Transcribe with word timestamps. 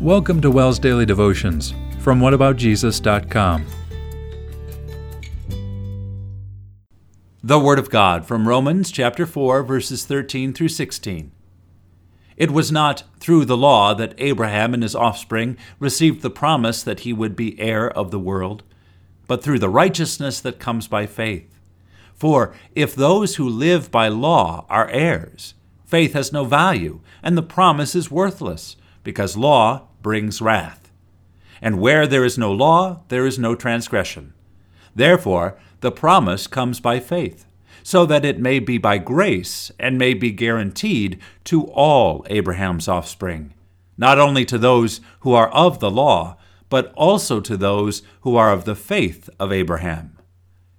Welcome 0.00 0.42
to 0.42 0.50
WELS 0.50 0.78
Daily 0.78 1.06
Devotions 1.06 1.72
from 2.00 2.20
whataboutjesus.com. 2.20 3.66
The 7.42 7.58
Word 7.58 7.78
of 7.78 7.88
God 7.88 8.26
from 8.26 8.46
Romans 8.46 8.90
chapter 8.90 9.24
4 9.24 9.62
verses 9.62 10.04
13 10.04 10.52
through 10.52 10.68
16. 10.68 11.32
It 12.36 12.50
was 12.50 12.70
not 12.70 13.04
through 13.20 13.46
the 13.46 13.56
law 13.56 13.94
that 13.94 14.14
Abraham 14.18 14.74
and 14.74 14.82
his 14.82 14.94
offspring 14.94 15.56
received 15.78 16.20
the 16.20 16.28
promise 16.28 16.82
that 16.82 17.00
he 17.00 17.14
would 17.14 17.34
be 17.34 17.58
heir 17.58 17.90
of 17.90 18.10
the 18.10 18.20
world, 18.20 18.64
but 19.26 19.42
through 19.42 19.60
the 19.60 19.70
righteousness 19.70 20.40
that 20.40 20.60
comes 20.60 20.86
by 20.86 21.06
faith. 21.06 21.58
For 22.12 22.54
if 22.74 22.94
those 22.94 23.36
who 23.36 23.48
live 23.48 23.90
by 23.90 24.08
law 24.08 24.66
are 24.68 24.90
heirs, 24.90 25.54
faith 25.86 26.12
has 26.12 26.34
no 26.34 26.44
value, 26.44 27.00
and 27.22 27.34
the 27.34 27.42
promise 27.42 27.94
is 27.94 28.10
worthless 28.10 28.76
because 29.06 29.36
law 29.36 29.86
brings 30.02 30.42
wrath. 30.42 30.90
And 31.62 31.80
where 31.80 32.08
there 32.08 32.24
is 32.24 32.36
no 32.36 32.52
law, 32.52 33.04
there 33.06 33.24
is 33.24 33.38
no 33.38 33.54
transgression. 33.54 34.34
Therefore, 34.96 35.56
the 35.80 35.92
promise 35.92 36.48
comes 36.48 36.80
by 36.80 36.98
faith, 36.98 37.46
so 37.84 38.04
that 38.04 38.24
it 38.24 38.40
may 38.40 38.58
be 38.58 38.78
by 38.78 38.98
grace 38.98 39.70
and 39.78 39.96
may 39.96 40.12
be 40.12 40.32
guaranteed 40.32 41.20
to 41.44 41.66
all 41.66 42.26
Abraham's 42.28 42.88
offspring, 42.88 43.54
not 43.96 44.18
only 44.18 44.44
to 44.44 44.58
those 44.58 45.00
who 45.20 45.32
are 45.32 45.50
of 45.50 45.78
the 45.78 45.90
law, 45.90 46.36
but 46.68 46.92
also 46.96 47.40
to 47.40 47.56
those 47.56 48.02
who 48.22 48.34
are 48.34 48.52
of 48.52 48.64
the 48.64 48.74
faith 48.74 49.30
of 49.38 49.52
Abraham. 49.52 50.18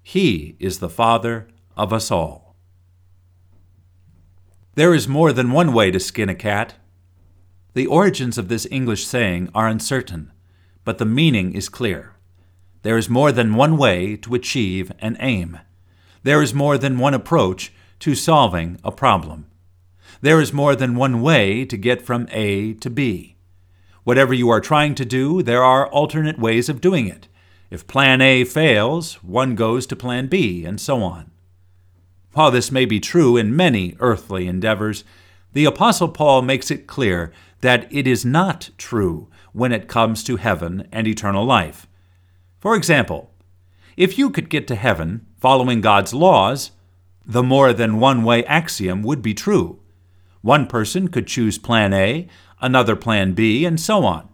He 0.03 0.57
is 0.59 0.79
the 0.79 0.89
father 0.89 1.47
of 1.77 1.93
us 1.93 2.11
all. 2.11 2.57
There 4.75 4.93
is 4.93 5.07
more 5.07 5.31
than 5.31 5.51
one 5.51 5.71
way 5.71 5.91
to 5.91 5.99
skin 5.99 6.27
a 6.27 6.35
cat. 6.35 6.75
The 7.77 7.85
origins 7.85 8.39
of 8.39 8.47
this 8.47 8.65
English 8.71 9.05
saying 9.05 9.51
are 9.53 9.67
uncertain, 9.67 10.31
but 10.83 10.97
the 10.97 11.05
meaning 11.05 11.53
is 11.53 11.69
clear. 11.69 12.15
There 12.81 12.97
is 12.97 13.07
more 13.07 13.31
than 13.31 13.53
one 13.53 13.77
way 13.77 14.15
to 14.15 14.33
achieve 14.33 14.91
an 14.97 15.15
aim. 15.19 15.59
There 16.23 16.41
is 16.41 16.55
more 16.55 16.79
than 16.79 16.97
one 16.97 17.13
approach 17.13 17.71
to 17.99 18.15
solving 18.15 18.79
a 18.83 18.91
problem. 18.91 19.45
There 20.21 20.41
is 20.41 20.51
more 20.51 20.75
than 20.75 20.95
one 20.95 21.21
way 21.21 21.65
to 21.65 21.77
get 21.77 22.01
from 22.01 22.27
A 22.31 22.73
to 22.73 22.89
B. 22.89 23.35
Whatever 24.03 24.33
you 24.33 24.49
are 24.49 24.59
trying 24.59 24.95
to 24.95 25.05
do, 25.05 25.43
there 25.43 25.63
are 25.63 25.87
alternate 25.89 26.39
ways 26.39 26.69
of 26.69 26.81
doing 26.81 27.05
it. 27.05 27.27
If 27.69 27.85
plan 27.85 28.21
A 28.21 28.43
fails, 28.43 29.21
one 29.23 29.53
goes 29.53 29.85
to 29.85 29.95
plan 29.95 30.25
B, 30.25 30.65
and 30.65 30.81
so 30.81 31.03
on. 31.03 31.29
While 32.33 32.49
this 32.49 32.71
may 32.71 32.85
be 32.85 32.99
true 32.99 33.37
in 33.37 33.55
many 33.55 33.95
earthly 33.99 34.47
endeavors, 34.47 35.03
the 35.53 35.65
Apostle 35.65 36.09
Paul 36.09 36.41
makes 36.41 36.69
it 36.69 36.87
clear 36.87 37.31
that 37.61 37.91
it 37.91 38.07
is 38.07 38.25
not 38.25 38.69
true 38.77 39.29
when 39.53 39.71
it 39.71 39.87
comes 39.87 40.23
to 40.23 40.37
heaven 40.37 40.87
and 40.91 41.07
eternal 41.07 41.45
life. 41.45 41.87
For 42.59 42.75
example, 42.75 43.31
if 43.95 44.17
you 44.17 44.29
could 44.29 44.49
get 44.49 44.67
to 44.67 44.75
heaven 44.75 45.25
following 45.39 45.81
God's 45.81 46.13
laws, 46.13 46.71
the 47.25 47.43
more 47.43 47.73
than 47.73 47.99
one 47.99 48.23
way 48.23 48.45
axiom 48.45 49.01
would 49.03 49.21
be 49.21 49.33
true. 49.33 49.79
One 50.41 50.67
person 50.67 51.07
could 51.07 51.27
choose 51.27 51.57
plan 51.57 51.93
A, 51.93 52.27
another 52.61 52.95
plan 52.95 53.33
B, 53.33 53.65
and 53.65 53.79
so 53.79 54.05
on. 54.05 54.29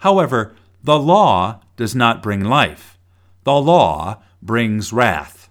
However, 0.00 0.56
the 0.82 0.98
law 0.98 1.60
does 1.76 1.94
not 1.94 2.22
bring 2.22 2.42
life. 2.42 2.98
The 3.44 3.54
law 3.54 4.22
brings 4.42 4.92
wrath. 4.92 5.48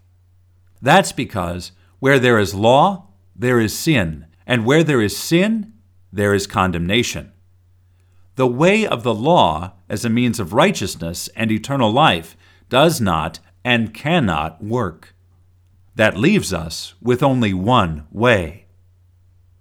That's 0.81 1.11
because 1.11 1.71
where 1.99 2.19
there 2.19 2.39
is 2.39 2.53
law, 2.53 3.07
there 3.35 3.59
is 3.59 3.77
sin, 3.77 4.25
and 4.45 4.65
where 4.65 4.83
there 4.83 5.01
is 5.01 5.15
sin, 5.15 5.73
there 6.11 6.33
is 6.33 6.47
condemnation. 6.47 7.31
The 8.35 8.47
way 8.47 8.85
of 8.85 9.03
the 9.03 9.15
law 9.15 9.73
as 9.89 10.05
a 10.05 10.09
means 10.09 10.39
of 10.39 10.53
righteousness 10.53 11.27
and 11.35 11.51
eternal 11.51 11.91
life 11.91 12.37
does 12.69 13.01
not 13.01 13.39
and 13.65 13.93
cannot 13.93 14.63
work. 14.63 15.15
That 15.95 16.17
leaves 16.17 16.53
us 16.53 16.93
with 17.01 17.23
only 17.23 17.53
one 17.53 18.05
way. 18.11 18.65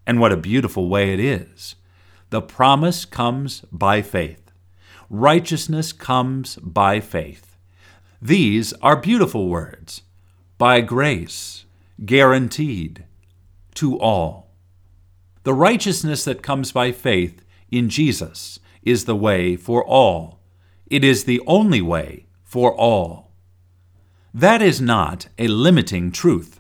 And 0.07 0.21
what 0.21 0.33
a 0.33 0.37
beautiful 0.37 0.89
way 0.89 1.13
it 1.15 1.21
is! 1.21 1.75
The 2.31 2.43
promise 2.43 3.05
comes 3.05 3.63
by 3.73 4.03
faith. 4.03 4.53
Righteousness 5.09 5.93
comes 5.93 6.57
by 6.57 7.01
faith. 7.01 7.57
These 8.21 8.73
are 8.75 8.97
beautiful 8.97 9.49
words. 9.49 10.03
By 10.59 10.81
grace, 10.81 11.65
guaranteed, 12.05 13.05
to 13.75 13.99
all. 13.99 14.46
The 15.47 15.55
righteousness 15.55 16.25
that 16.25 16.43
comes 16.43 16.73
by 16.73 16.91
faith 16.91 17.45
in 17.71 17.89
Jesus 17.89 18.59
is 18.83 19.05
the 19.05 19.15
way 19.15 19.55
for 19.55 19.87
all. 19.87 20.41
It 20.89 21.05
is 21.05 21.23
the 21.23 21.41
only 21.47 21.81
way 21.81 22.27
for 22.43 22.75
all. 22.75 23.31
That 24.35 24.61
is 24.61 24.81
not 24.81 25.29
a 25.39 25.47
limiting 25.47 26.11
truth. 26.11 26.59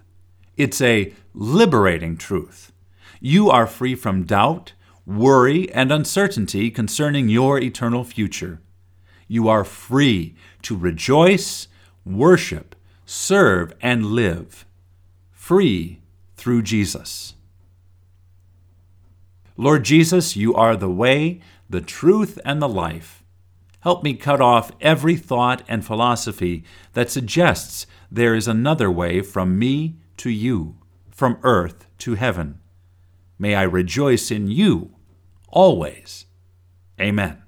It's 0.56 0.80
a 0.80 1.12
liberating 1.34 2.16
truth. 2.16 2.70
You 3.19 3.50
are 3.50 3.66
free 3.66 3.96
from 3.96 4.22
doubt, 4.22 4.75
worry, 5.04 5.69
and 5.72 5.91
uncertainty 5.91 6.70
concerning 6.70 7.28
your 7.28 7.58
eternal 7.58 8.04
future. 8.04 8.60
You 9.26 9.48
are 9.48 9.64
free 9.64 10.36
to 10.62 10.76
rejoice, 10.76 11.66
worship, 12.04 12.76
serve, 13.04 13.72
and 13.80 14.06
live. 14.06 14.64
Free 15.32 16.02
through 16.36 16.62
Jesus. 16.62 17.34
Lord 19.56 19.84
Jesus, 19.84 20.37
you 20.37 20.55
are 20.55 20.77
the 20.77 20.91
way, 20.91 21.41
the 21.69 21.81
truth, 21.81 22.39
and 22.44 22.61
the 22.61 22.69
life. 22.69 23.22
Help 23.81 24.03
me 24.03 24.15
cut 24.15 24.41
off 24.41 24.72
every 24.81 25.17
thought 25.17 25.62
and 25.69 25.84
philosophy 25.84 26.65
that 26.93 27.11
suggests 27.11 27.87
there 28.11 28.34
is 28.34 28.49
another 28.49 28.91
way 28.91 29.21
from 29.21 29.59
me 29.59 29.97
to 30.19 30.28
you, 30.28 30.77
from 31.11 31.39
earth 31.43 31.87
to 31.99 32.15
heaven. 32.15 32.61
May 33.39 33.55
I 33.55 33.62
rejoice 33.62 34.31
in 34.31 34.50
you 34.50 34.94
always. 35.49 36.27
Amen. 37.00 37.43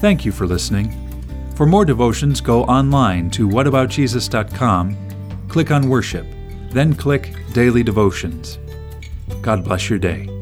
Thank 0.00 0.24
you 0.24 0.32
for 0.32 0.46
listening. 0.46 0.98
For 1.54 1.66
more 1.66 1.84
devotions, 1.84 2.40
go 2.40 2.64
online 2.64 3.30
to 3.30 3.48
whataboutjesus.com, 3.48 4.96
click 5.48 5.70
on 5.70 5.88
Worship 5.88 6.26
then 6.72 6.94
click 6.94 7.34
Daily 7.52 7.82
Devotions. 7.82 8.58
God 9.42 9.64
bless 9.64 9.88
your 9.90 9.98
day. 9.98 10.41